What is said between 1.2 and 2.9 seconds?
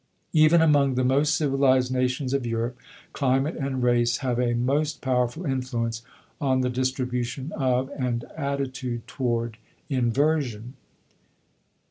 civilized nations of Europe,